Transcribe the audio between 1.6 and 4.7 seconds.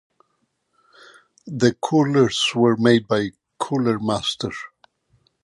coolers were made by Cooler Master.